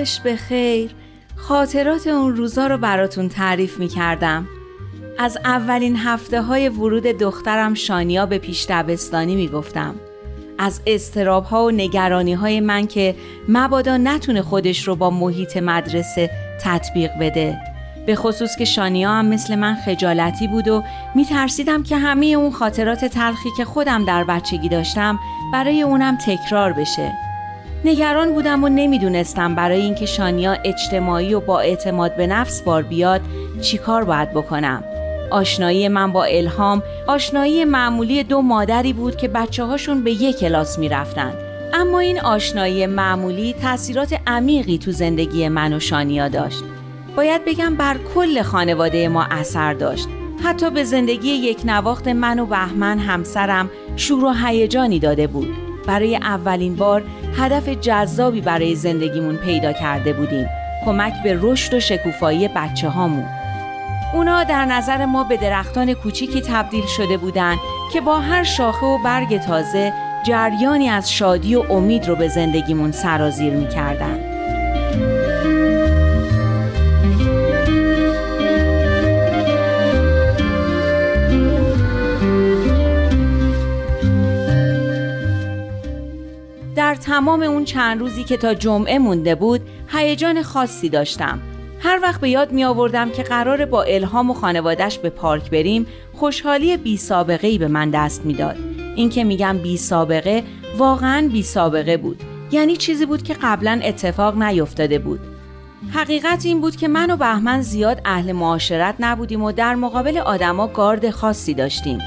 [0.00, 0.90] یادش به خیر
[1.36, 4.48] خاطرات اون روزا رو براتون تعریف می کردم.
[5.18, 9.94] از اولین هفته های ورود دخترم شانیا به پیش دبستانی می گفتم.
[10.58, 13.14] از استراب ها و نگرانی های من که
[13.48, 16.30] مبادا نتونه خودش رو با محیط مدرسه
[16.64, 17.58] تطبیق بده
[18.06, 20.82] به خصوص که شانیا هم مثل من خجالتی بود و
[21.14, 25.18] می ترسیدم که همه اون خاطرات تلخی که خودم در بچگی داشتم
[25.52, 27.29] برای اونم تکرار بشه
[27.84, 33.20] نگران بودم و نمی‌دونستم برای اینکه شانیا اجتماعی و با اعتماد به نفس بار بیاد
[33.60, 34.84] چیکار باید بکنم
[35.30, 40.78] آشنایی من با الهام آشنایی معمولی دو مادری بود که بچه هاشون به یک کلاس
[40.78, 41.32] می رفتن.
[41.74, 46.62] اما این آشنایی معمولی تاثیرات عمیقی تو زندگی من و شانیا داشت.
[47.16, 50.08] باید بگم بر کل خانواده ما اثر داشت.
[50.44, 55.56] حتی به زندگی یک نواخت من و بهمن همسرم شور و هیجانی داده بود.
[55.86, 57.02] برای اولین بار
[57.40, 60.48] هدف جذابی برای زندگیمون پیدا کرده بودیم.
[60.84, 63.28] کمک به رشد و شکوفایی بچه هامون.
[64.14, 67.58] اونا در نظر ما به درختان کوچیکی تبدیل شده بودند
[67.92, 69.92] که با هر شاخه و برگ تازه
[70.26, 74.16] جریانی از شادی و امید رو به زندگیمون سرازیر می‌کردن.
[74.16, 74.29] در
[87.00, 91.40] تمام اون چند روزی که تا جمعه مونده بود هیجان خاصی داشتم
[91.82, 95.86] هر وقت به یاد می آوردم که قرار با الهام و خانوادش به پارک بریم
[96.14, 98.56] خوشحالی بی سابقه ای به من دست می‌داد.
[98.96, 100.42] این که میگم بی سابقه
[100.78, 102.22] واقعا بی سابقه بود.
[102.52, 105.20] یعنی چیزی بود که قبلا اتفاق نیفتاده بود.
[105.94, 110.66] حقیقت این بود که من و بهمن زیاد اهل معاشرت نبودیم و در مقابل آدما
[110.66, 111.98] گارد خاصی داشتیم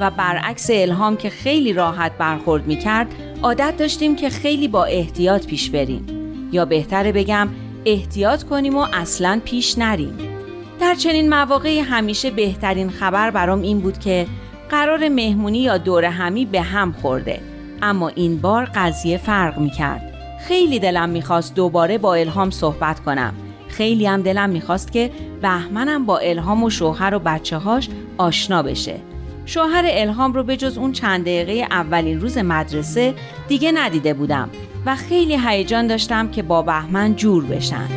[0.00, 5.70] و برعکس الهام که خیلی راحت برخورد می‌کرد عادت داشتیم که خیلی با احتیاط پیش
[5.70, 6.06] بریم.
[6.52, 7.48] یا بهتره بگم
[7.84, 10.18] احتیاط کنیم و اصلا پیش نریم.
[10.80, 14.26] در چنین مواقعی همیشه بهترین خبر برام این بود که
[14.70, 17.40] قرار مهمونی یا دور همی به هم خورده.
[17.82, 20.12] اما این بار قضیه فرق می کرد
[20.48, 23.34] خیلی دلم می‌خواست دوباره با الهام صحبت کنم.
[23.68, 25.10] خیلی هم دلم می‌خواست که
[25.42, 27.88] بهمنم با الهام و شوهر و بچه هاش
[28.18, 29.11] آشنا بشه.
[29.46, 33.14] شوهر الهام رو به جز اون چند دقیقه اولین روز مدرسه
[33.48, 34.50] دیگه ندیده بودم
[34.86, 37.88] و خیلی هیجان داشتم که با بهمن جور بشن.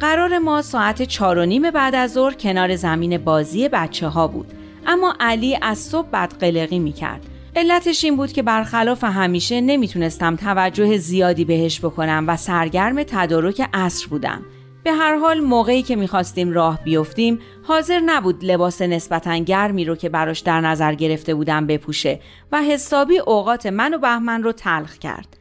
[0.00, 4.52] قرار ما ساعت چار و نیم بعد از ظهر کنار زمین بازی بچه ها بود.
[4.86, 7.27] اما علی از صبح بدقلقی می کرد
[7.58, 14.06] علتش این بود که برخلاف همیشه نمی‌تونستم توجه زیادی بهش بکنم و سرگرم تدارک عصر
[14.06, 14.46] بودم.
[14.84, 20.08] به هر حال موقعی که می‌خواستیم راه بیفتیم حاضر نبود لباس نسبتا گرمی رو که
[20.08, 22.20] براش در نظر گرفته بودم بپوشه
[22.52, 25.36] و حسابی اوقات من و بهمن رو تلخ کرد.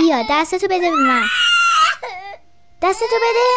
[0.00, 1.22] بیا دستتو بده به من.
[2.82, 3.50] دستتو بده.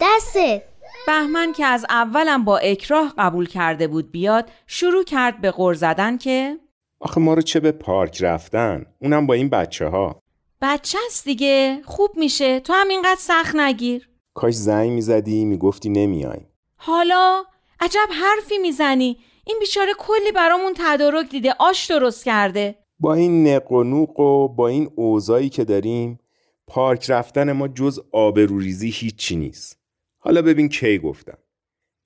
[0.00, 0.62] دستت.
[1.06, 6.18] بهمن که از اولم با اکراه قبول کرده بود بیاد شروع کرد به غر زدن
[6.18, 6.58] که
[7.04, 10.20] آخه ما رو چه به پارک رفتن؟ اونم با این بچه ها
[10.60, 11.80] بچه است دیگه.
[11.84, 12.60] خوب میشه.
[12.60, 14.08] تو هم اینقدر سخت نگیر.
[14.34, 16.40] کاش زنگ می‌زدی می‌گفتی نمیای.
[16.76, 17.44] حالا
[17.80, 19.18] عجب حرفی می‌زنی.
[19.46, 21.54] این بیچاره کلی برامون تدارک دیده.
[21.58, 22.74] آش درست کرده.
[22.98, 26.18] با این نق و نوق و با این اوضاعی که داریم
[26.66, 29.78] پارک رفتن ما جز آبروریزی هیچی نیست.
[30.18, 31.38] حالا ببین کی گفتم.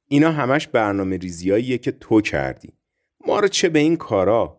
[0.08, 2.72] اینا همش برنامه ریزیاییه که تو کردی.
[3.26, 4.55] ما رو چه به این کارا؟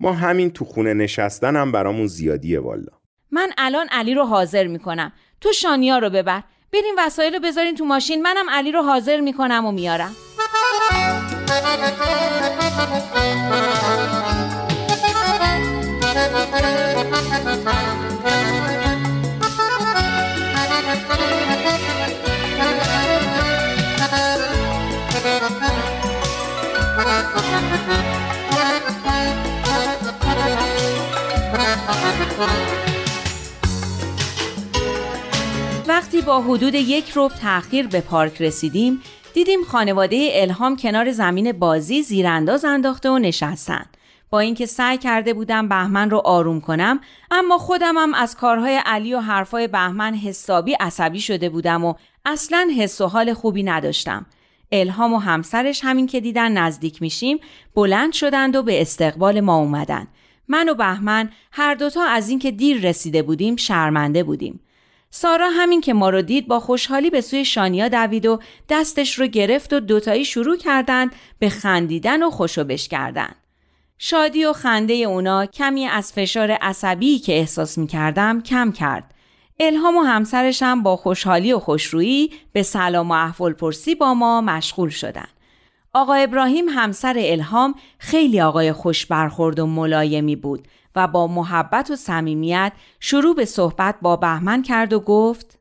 [0.00, 2.92] ما همین تو خونه نشستن هم برامون زیادیه والا.
[3.30, 5.12] من الان علی رو حاضر می‌کنم.
[5.40, 6.42] تو شانیا رو ببر.
[6.72, 8.22] بریم وسایل رو بذارین تو ماشین.
[8.22, 10.16] منم علی رو حاضر می‌کنم و میارم.
[35.88, 39.00] وقتی با حدود یک روب تأخیر به پارک رسیدیم
[39.34, 43.84] دیدیم خانواده الهام کنار زمین بازی زیرانداز انداخته و نشستن.
[44.30, 47.00] با اینکه سعی کرده بودم بهمن رو آروم کنم
[47.30, 51.94] اما خودمم از کارهای علی و حرفای بهمن حسابی عصبی شده بودم و
[52.24, 54.26] اصلا حس و حال خوبی نداشتم.
[54.72, 57.38] الهام و همسرش همین که دیدن نزدیک میشیم
[57.74, 60.08] بلند شدند و به استقبال ما اومدن.
[60.48, 64.60] من و بهمن هر دوتا از اینکه دیر رسیده بودیم شرمنده بودیم
[65.10, 69.26] سارا همین که ما رو دید با خوشحالی به سوی شانیا دوید و دستش رو
[69.26, 73.30] گرفت و دوتایی شروع کردند به خندیدن و خوشوبش کردن.
[73.98, 79.14] شادی و خنده اونا کمی از فشار عصبی که احساس می کردم کم کرد.
[79.60, 84.40] الهام و همسرش هم با خوشحالی و خوشرویی به سلام و احوال پرسی با ما
[84.40, 85.28] مشغول شدن.
[85.92, 91.96] آقا ابراهیم همسر الهام خیلی آقای خوش برخورد و ملایمی بود و با محبت و
[91.96, 95.58] صمیمیت شروع به صحبت با بهمن کرد و گفت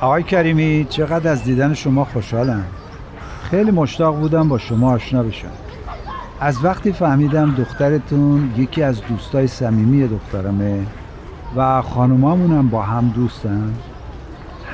[0.00, 2.64] آقای کریمی چقدر از دیدن شما خوشحالم.
[3.42, 5.52] خیلی مشتاق بودم با شما آشنا بشم.
[6.40, 10.86] از وقتی فهمیدم دخترتون یکی از دوستای صمیمی دخترمه
[11.56, 13.74] و خانومامونم با هم دوستن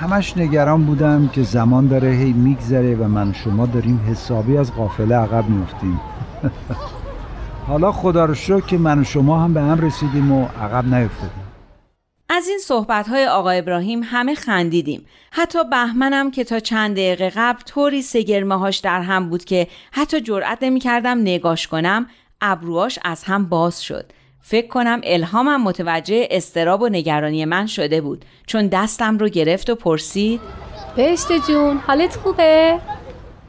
[0.01, 5.15] همش نگران بودم که زمان داره هی میگذره و من شما داریم حسابی از قافله
[5.15, 6.01] عقب میفتیم
[7.69, 11.45] حالا خدا رو شکر که من و شما هم به هم رسیدیم و عقب نیفتادیم.
[12.29, 15.07] از این صحبت های آقا ابراهیم همه خندیدیم.
[15.31, 20.21] حتی بهمنم که تا چند دقیقه قبل طوری سگرمه هاش در هم بود که حتی
[20.21, 22.07] جرأت نمی کردم نگاش کنم
[22.41, 24.13] ابروهاش از هم باز شد.
[24.43, 28.25] فکر کنم الهامم متوجه استراب و نگرانی من شده بود.
[28.47, 30.41] چون دستم رو گرفت و پرسید
[30.97, 32.79] بهشت جون حالت خوبه؟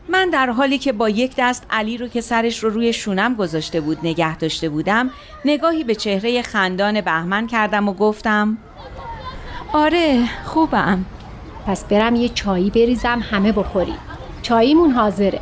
[0.10, 3.82] من در حالی که با یک دست علی رو که سرش رو روی شونم گذاشته
[3.82, 5.10] بود نگه داشته بودم
[5.46, 8.58] نگاهی به چهره خندان بهمن کردم و گفتم
[9.74, 11.06] آره خوبم.
[11.68, 13.94] پس برم یه چایی بریزم همه بخوری
[14.42, 15.40] چاییمون حاضره.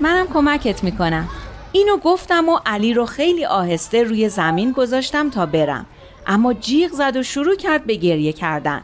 [0.00, 1.28] منم کمکت می‌کنم.
[1.72, 5.86] اینو گفتم و علی رو خیلی آهسته روی زمین گذاشتم تا برم.
[6.26, 8.80] اما جیغ زد و شروع کرد به گریه کردن.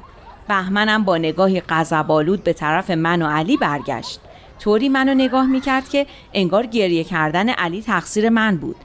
[0.48, 4.20] بهمنم با نگاهی غضب‌آلود به طرف من و علی برگشت.
[4.60, 8.76] طوری منو نگاه می‌کرد که انگار گریه کردن علی تقصیر من بود.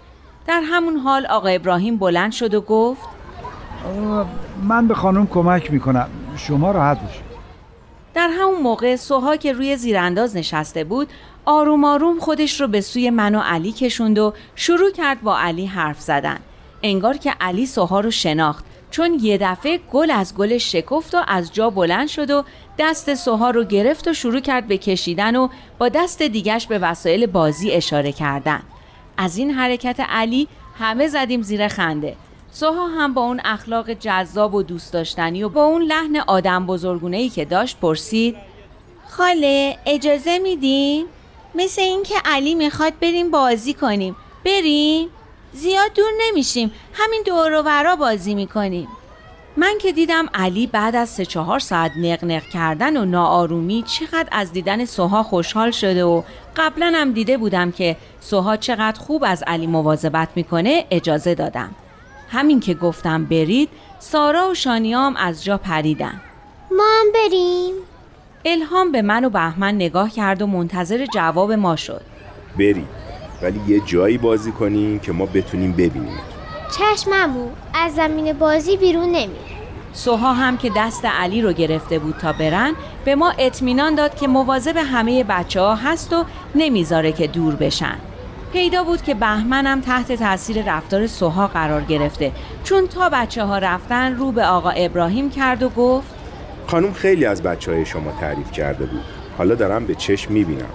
[0.47, 3.01] در همون حال آقا ابراهیم بلند شد و گفت
[4.63, 6.09] من به خانم کمک می‌کنم.
[6.37, 7.33] شما راحت باشید.
[8.13, 11.07] در همون موقع سوها که روی زیرانداز نشسته بود
[11.45, 15.65] آروم آروم خودش رو به سوی من و علی کشوند و شروع کرد با علی
[15.65, 16.39] حرف زدن.
[16.83, 18.65] انگار که علی سوها رو شناخت.
[18.91, 22.43] چون یه دفعه گل از گل شکفت و از جا بلند شد و
[22.79, 25.47] دست سوها رو گرفت و شروع کرد به کشیدن و
[25.79, 28.63] با دست دیگش به وسایل بازی اشاره کردن.
[29.17, 30.47] از این حرکت علی
[30.79, 32.15] همه زدیم زیر خنده.
[32.51, 37.17] سوها هم با اون اخلاق جذاب و دوست داشتنی و با اون لحن آدم بزرگونه
[37.17, 38.35] ای که داشت پرسید
[39.09, 41.05] خاله اجازه میدین؟
[41.55, 44.15] مثل اینکه علی می‌خواد بریم بازی کنیم.
[44.45, 45.09] بریم؟
[45.53, 46.71] زیاد دور نمیشیم.
[46.93, 48.87] همین دور و بازی می‌کنیم.
[49.57, 54.51] من که دیدم علی بعد از سه چهار ساعت نق کردن و ناآرومی چقدر از
[54.51, 56.21] دیدن سوها خوشحال شده و
[56.57, 61.75] قبلا هم دیده بودم که سوها چقدر خوب از علی مواظبت می‌کنه اجازه دادم.
[62.29, 63.69] همین که گفتم برید
[63.99, 66.21] سارا و شانیام از جا پریدن.
[66.71, 67.73] ما هم بریم.
[68.45, 72.01] الهام به من و بهمن نگاه کرد و منتظر جواب ما شد.
[72.59, 72.87] برید
[73.41, 76.19] ولی یه جایی بازی کنیم که ما بتونیم ببینیم.
[76.77, 79.53] چشممو از زمین بازی بیرون نمیره
[79.93, 82.73] سوها هم که دست علی رو گرفته بود تا برن
[83.05, 87.95] به ما اطمینان داد که مواظب همه بچه ها هست و نمی‌ذاره که دور بشن.
[88.53, 92.31] پیدا بود که بهمنم تحت تاثیر رفتار سوها قرار گرفته
[92.63, 96.12] چون تا بچه ها رفتن رو به آقا ابراهیم کرد و گفت
[96.73, 99.01] خانم خیلی از بچه های شما تعریف کرده بود
[99.37, 100.69] حالا دارم به چشم می‌بینم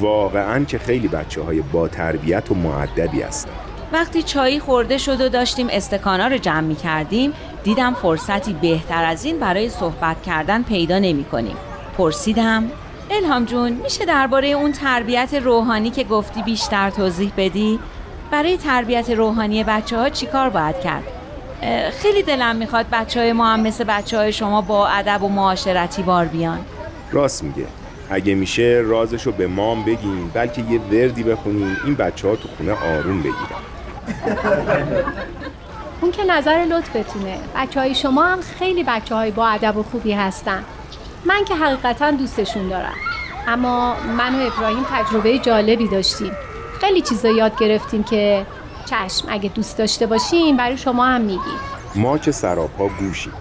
[0.00, 3.50] واقعا که خیلی بچه های با تربیت و معدبی هستن
[3.92, 7.32] وقتی چایی خورده شد و داشتیم استکانا رو جمع می کردیم
[7.64, 11.56] دیدم فرصتی بهتر از این برای صحبت کردن پیدا نمی کنیم.
[11.98, 12.70] پرسیدم
[13.10, 17.78] الهام جون میشه درباره اون تربیت روحانی که گفتی بیشتر توضیح بدی؟
[18.30, 21.19] برای تربیت روحانی بچه ها چی کار باید کرد؟
[22.02, 26.02] خیلی دلم می‌خواد بچه های ما هم مثل بچه های شما با ادب و معاشرتی
[26.02, 26.58] بار بیان.
[27.12, 27.66] راست میگه.
[28.10, 32.72] اگه میشه رازشو به مام بگین بلکه یه وردی بخونیم این بچه ها تو خونه
[32.72, 33.60] آروم بگیرن.
[36.00, 37.38] اون که نظر لطفتونه.
[37.56, 40.64] بچه های شما هم خیلی بچه های با ادب و خوبی هستن.
[41.24, 42.94] من که حقیقتا دوستشون دارم.
[43.48, 46.32] اما من و ابراهیم تجربه جالبی داشتیم.
[46.80, 48.46] خیلی چیزا یاد گرفتیم که
[48.90, 49.26] چشم.
[49.28, 51.58] اگه دوست داشته باشیم برای شما هم میگیم
[51.94, 53.32] ما که سراپا گوشیم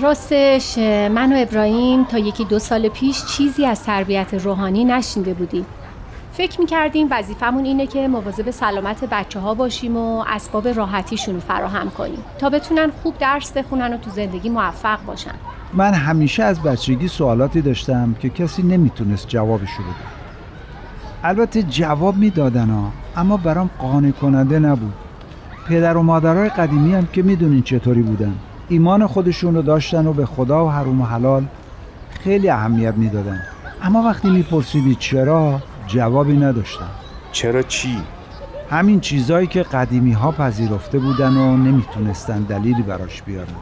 [0.00, 5.66] راستش من و ابراهیم تا یکی دو سال پیش چیزی از تربیت روحانی نشینده بودیم.
[6.32, 11.90] فکر می‌کردیم وظیفمون اینه که مواظب سلامت بچه ها باشیم و اسباب راحتیشون رو فراهم
[11.90, 12.24] کنیم.
[12.38, 15.34] تا بتونن خوب درس بخونن و تو زندگی موفق باشن.
[15.72, 19.94] من همیشه از بچگی سوالاتی داشتم که کسی نمی‌تونست جوابشو بده.
[21.24, 22.90] البته جواب می‌دادن ها.
[23.16, 24.92] اما برام قانع کننده نبود.
[25.68, 28.34] پدر و مادرای قدیمی هم که می‌دونین چطوری بودن.
[28.68, 31.46] ایمان خودشون رو داشتن و به خدا و حروم و حلال
[32.10, 33.42] خیلی اهمیت می‌دادن.
[33.82, 36.90] اما وقتی میپرسیدی چرا جوابی نداشتم
[37.32, 37.98] چرا چی؟
[38.70, 43.54] همین چیزایی که قدیمی ها پذیرفته بودن و نمی‌تونستن دلیلی براش بیارن.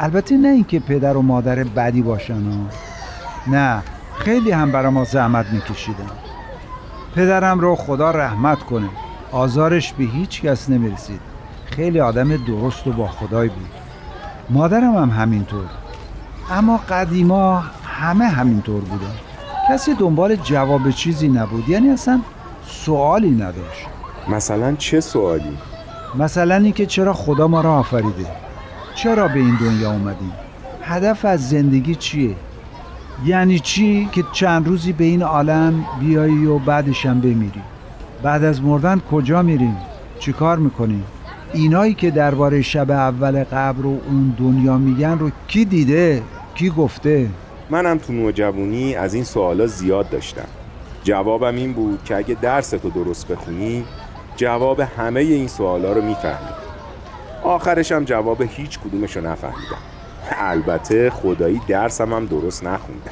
[0.00, 2.54] البته نه اینکه پدر و مادر بدی باشن و
[3.46, 3.82] نه
[4.18, 6.10] خیلی هم برا ما زحمت میکشیدن.
[7.14, 8.88] پدرم رو خدا رحمت کنه.
[9.32, 11.20] آزارش به هیچ کس نمی‌رسید.
[11.64, 13.70] خیلی آدم درست و با خدای بود.
[14.50, 15.66] مادرم هم همینطور.
[16.50, 19.14] اما قدیما همه همینطور بودن.
[19.70, 21.68] کسی دنبال جواب چیزی نبود.
[21.68, 22.20] یعنی اصلا
[22.66, 23.86] سوالی نداشت.
[24.28, 25.58] مثلا چه سوالی؟
[26.14, 28.26] مثلا اینکه چرا خدا ما را آفریده؟
[28.94, 30.32] چرا به این دنیا اومدیم؟
[30.82, 32.36] هدف از زندگی چیه؟
[33.24, 37.62] یعنی چی که چند روزی به این عالم بیایی و بعدش هم بمیری؟
[38.22, 39.76] بعد از مردن کجا میریم؟
[40.18, 41.04] چی کار می‌کنیم؟
[41.52, 46.22] اینایی که درباره شب اول قبر و اون دنیا میگن رو کی دیده؟
[46.54, 47.28] کی گفته؟
[47.70, 50.48] منم تو نوجوانی از این سوالا زیاد داشتم.
[51.04, 53.84] جوابم این بود که اگه درس تو درست بخونی
[54.36, 56.50] جواب همه این سوالا رو می‌فهمی.
[57.44, 59.99] آخرش هم جواب هیچ کدومش رو نفهمیدم.
[60.38, 63.10] البته خدایی درسم هم درست نخوندم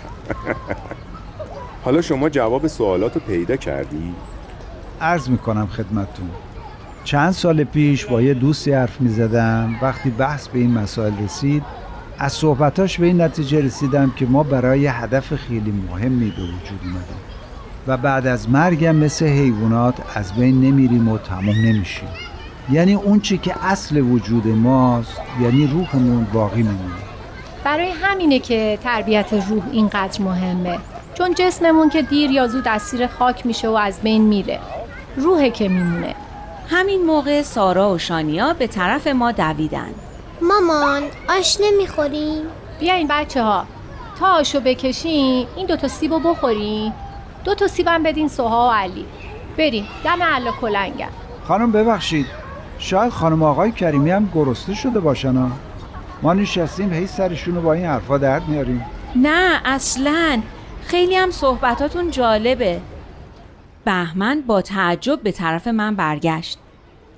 [1.85, 4.15] حالا شما جواب سوالات رو پیدا کردی؟
[5.01, 6.31] عرض می‌کنم خدمتتون.
[7.05, 9.75] چند سال پیش با یه دوستی حرف می‌زدم.
[9.83, 11.63] وقتی بحث به این مسائل رسید
[12.19, 17.19] از صحبتاش به این نتیجه رسیدم که ما برای هدف خیلی مهمی به وجود اومدیم
[17.87, 22.09] و بعد از مرگم مثل حیوانات از بین نمیریم و تمام نمیشیم.
[22.71, 27.08] یعنی اون چی که اصل وجود ماست یعنی روحمون باقی میمونه.
[27.69, 30.79] برای همینه که تربیت روح اینقدر مهمه.
[31.15, 34.61] چون جسممون که دیر یا زود اسیر خاک میشه و از بین میره.
[35.17, 36.15] روحه که میمونه.
[36.69, 39.95] همین موقع سارا و شانیا به طرف ما دویدن.
[40.43, 42.43] مامان آش نمی‌خوریم؟
[42.81, 43.65] بیاین بچه ها
[44.21, 46.93] تا آشو بکشین این دوتا سیبو بخورین.
[47.45, 49.05] دو تا سیبم بدین سوها و علی.
[49.59, 51.09] بریم دم علا کلنگم.
[51.49, 52.27] خانم ببخشید.
[52.79, 55.68] شاید خانم آقای کریمی هم گرسنه شده باشن ها.
[56.23, 58.85] ما نشستیم هی سرشون رو با این حرفا درد میاریم.
[59.17, 60.43] نه اصلا.
[60.87, 62.81] خیلی هم صحبتاتون جالبه.
[63.85, 66.59] بهمن با تعجب به طرف من برگشت.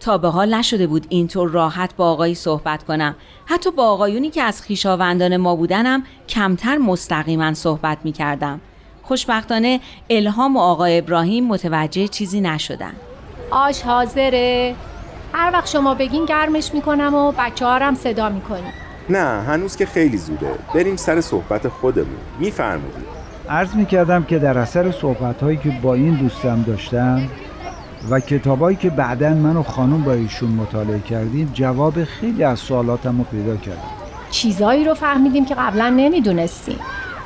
[0.01, 3.17] تا به حال نشده بود اینطور راحت با آقایی صحبت کنم.
[3.47, 8.61] حتی با آقایونی که از خیشاوندان ما بودنم کمتر مستقیما صحبت می کردم
[9.03, 9.81] خوشبختانه
[10.11, 12.93] الهام و آقای ابراهیم متوجه چیزی نشدن.
[13.51, 14.75] آش حاضره.
[15.33, 18.73] هر وقت شما بگین گرمش می‌کنم و بچه هم صدا می‌کنیم.
[19.11, 20.51] نه هنوز که خیلی زوده.
[20.75, 22.19] بریم سر صحبت خودمون.
[22.39, 23.05] میفرمودیم
[23.49, 27.29] عرض می‌کردم که در اثر صحبت هایی که با این دوستم داشتم
[28.11, 33.19] و کتابایی که بعدا من و خانم با ایشون مطالعه کردیم جواب خیلی از سوالاتم
[33.19, 33.79] رو پیدا کردم.
[34.31, 36.79] چیزایی رو فهمیدیم که قبلا نمی‌دونستیم.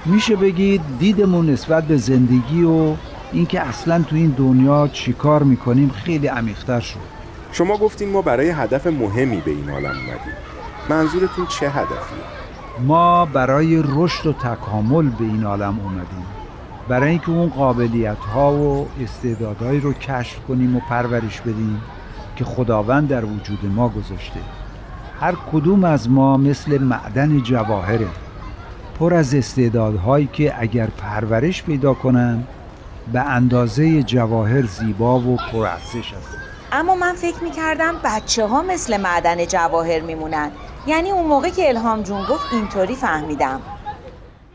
[0.05, 2.95] میشه بگید دیدمون نسبت به زندگی و
[3.33, 6.99] اینکه اصلا تو این دنیا چیکار می‌کنیم خیلی عمیقتر شد.
[7.53, 10.35] شما گفتین ما برای هدف مهمی به این عالم اومدیم.
[10.89, 12.25] منظورتون چه هدفیه؟
[12.87, 16.27] ما برای رشد و تکامل به این عالم اومدیم.
[16.89, 21.83] برای اینکه اون قابلیت ها و استعدادهایی رو کشف کنیم و پرورش بدیم
[22.37, 24.41] که خداوند در وجود ما گذاشته.
[25.21, 28.09] هر کدوم از ما مثل معدن جواهره.
[28.99, 32.45] پر از استعدادهایی که اگر پرورش پیدا کنن
[33.13, 36.39] به اندازه جواهر زیبا و پرارزش هست
[36.73, 40.51] اما من فکر می‌کردم بچه ها مثل معدن جواهر میمونن.
[40.87, 43.61] یعنی اون موقع که الهام جون گفت اینطوری فهمیدم.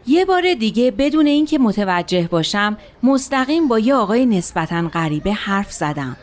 [0.07, 6.17] یه بار دیگه بدون اینکه متوجه باشم مستقیم با یه آقای نسبتا غریبه حرف زدم.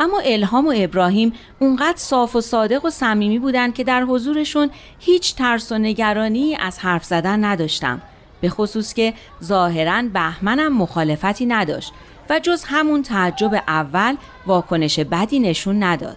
[0.00, 5.34] اما الهام و ابراهیم اونقدر صاف و صادق و صمیمی بودن که در حضورشون هیچ
[5.34, 8.02] ترس و نگرانی از حرف زدن نداشتم.
[8.40, 11.92] به خصوص که ظاهرا بهمنم مخالفتی نداشت
[12.30, 16.16] و جز همون تعجب اول واکنش بدی نشون نداد.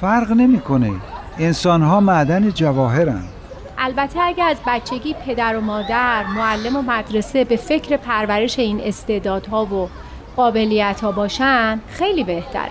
[0.00, 0.92] فرق نمی‌کنه.
[1.40, 3.22] انسان ها معدن جواهرن
[3.78, 9.64] البته اگر از بچگی پدر و مادر، معلم و مدرسه به فکر پرورش این استعدادها
[9.64, 9.88] و
[10.36, 12.70] قابلیت ها باشن خیلی بهتره.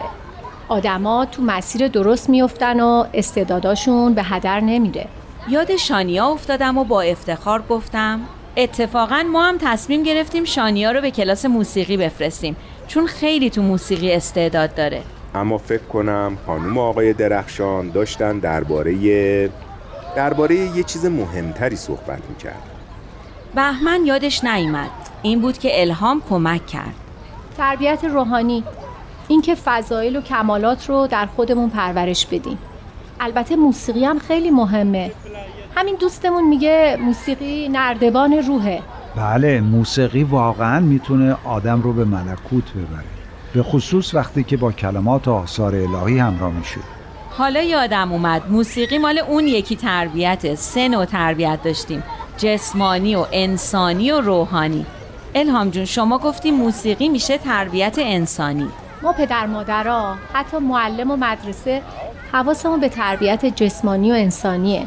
[0.67, 5.05] آدما تو مسیر درست میفتن و استعداداشون به هدر نمیره.
[5.49, 8.19] یاد شانیا افتادم و با افتخار گفتم
[8.57, 12.55] اتفاقا ما هم تصمیم گرفتیم شانیا رو به کلاس موسیقی بفرستیم
[12.87, 15.01] چون خیلی تو موسیقی استعداد داره
[15.35, 19.49] اما فکر کنم خانم آقای درخشان داشتن درباره
[20.15, 22.63] درباره یه چیز مهمتری صحبت می‌کرد.
[23.55, 24.89] بهمن یادش نیامد
[25.21, 26.95] این بود که الهام کمک کرد.
[27.57, 28.63] تربیت روحانی.
[29.27, 32.57] اینکه فضایل و کمالات رو در خودمون پرورش بدیم.
[33.19, 35.11] البته موسیقی هم خیلی مهمه.
[35.75, 38.81] همین دوستمون میگه موسیقی نردبان روحه.
[39.15, 43.18] بله موسیقی واقعا می‌تونه آدم رو به ملکوت ببره.
[43.53, 46.79] به خصوص وقتی که با کلمات و آثار الهی همراه میشه
[47.39, 52.03] حالا یادم اومد موسیقی مال اون یکی تربیت سه نوع تربیت داشتیم.
[52.37, 54.85] جسمانی و انسانی و روحانی.
[55.35, 58.67] الهام جون شما گفتی موسیقی میشه تربیت انسانی.
[59.01, 61.81] ما پدر مادرها حتی معلم و مدرسه
[62.31, 64.83] حواسمون به تربیت جسمانی و انسانیه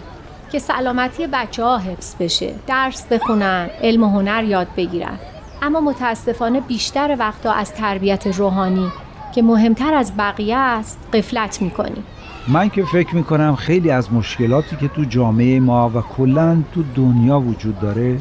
[0.53, 5.19] که سلامتی بچه ها حفظ بشه درس بخونن علم و هنر یاد بگیرن.
[5.65, 8.93] اما متاسفانه بیشتر وقتا از تربیت روحانی
[9.35, 12.05] که مهمتر از بقیه است قفلت می‌کنیم
[12.49, 17.41] من که فکر می‌کنم خیلی از مشکلاتی که تو جامعه ما و کلا تو دنیا
[17.41, 18.19] وجود داره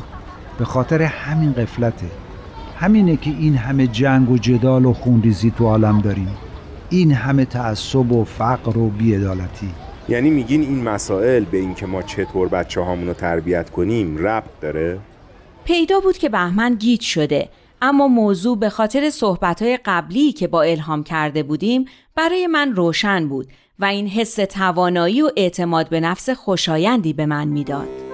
[0.60, 2.08] به خاطر همین قفلته.
[2.80, 6.38] همینه که این همه جنگ و جدال و خونریزی تو عالم داریم.
[6.90, 9.70] این همه تعصب و فقر و بیعدالتی.
[10.10, 15.00] یعنی میگین این مسائل به اینکه ما چطور بچه هامون رو تربیت کنیم ربط داره؟
[15.66, 17.50] پیدا بود که بهمن گیج شده
[17.82, 23.48] اما موضوع به خاطر صحبتهای قبلی که با الهام کرده بودیم برای من روشن بود
[23.80, 28.11] و این حس توانایی و اعتماد به نفس خوشایندی به من می‌داد.